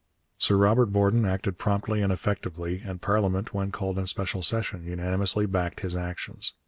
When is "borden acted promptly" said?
0.87-2.01